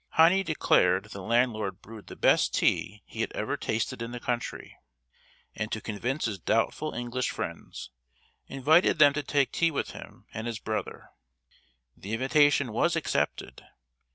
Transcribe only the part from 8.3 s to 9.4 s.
invited them to